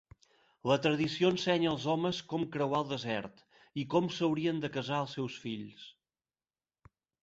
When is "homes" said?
1.93-2.23